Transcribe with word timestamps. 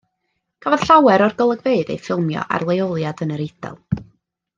Cafodd 0.65 0.85
llawer 0.89 1.23
o'r 1.25 1.35
golygfeydd 1.41 1.91
eu 1.97 1.99
ffilmio 2.05 2.47
ar 2.57 2.65
leoliad 2.71 3.23
yn 3.27 3.35
yr 3.37 3.45
Eidal. 3.45 4.01